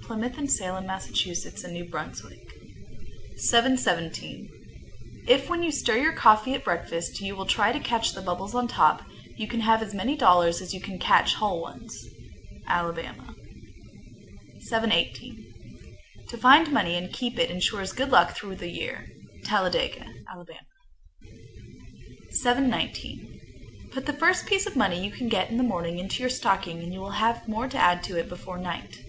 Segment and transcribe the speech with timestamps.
[0.00, 2.50] Plymouth and Salem, Mass., and New Brunswick.
[3.36, 4.48] 717.
[5.28, 8.54] If when you stir your coffee at breakfast you will try to catch the bubbles
[8.54, 9.02] on top,
[9.36, 12.02] you can have as many dollars as you can catch whole ones.
[12.66, 13.34] Alabama.
[14.60, 15.52] 718.
[16.30, 19.04] To find money and keep it insures good luck through the year.
[19.44, 20.46] Talladega, Ala.
[22.30, 23.90] 719.
[23.92, 26.90] Put the first piece of money you get in the morning into your stocking, and
[26.94, 29.02] you will have more to add to it before night.